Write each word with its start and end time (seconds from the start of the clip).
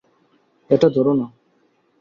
এটা 0.69 0.87
ধোরো 0.95 1.13
না। 1.13 1.25